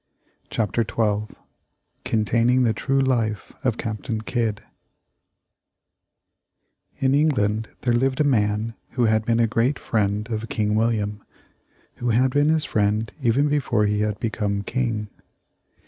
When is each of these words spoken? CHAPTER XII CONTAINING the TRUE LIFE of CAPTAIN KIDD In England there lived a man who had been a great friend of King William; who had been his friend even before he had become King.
CHAPTER 0.49 0.81
XII 0.81 1.35
CONTAINING 2.05 2.63
the 2.63 2.73
TRUE 2.73 2.99
LIFE 3.01 3.53
of 3.63 3.77
CAPTAIN 3.77 4.21
KIDD 4.21 4.63
In 6.97 7.13
England 7.13 7.69
there 7.81 7.93
lived 7.93 8.19
a 8.19 8.23
man 8.23 8.73
who 8.93 9.05
had 9.05 9.25
been 9.25 9.39
a 9.39 9.45
great 9.45 9.77
friend 9.77 10.27
of 10.31 10.49
King 10.49 10.73
William; 10.73 11.23
who 11.97 12.09
had 12.09 12.31
been 12.31 12.49
his 12.49 12.65
friend 12.65 13.11
even 13.21 13.47
before 13.47 13.85
he 13.85 13.99
had 13.99 14.19
become 14.19 14.63
King. 14.63 15.07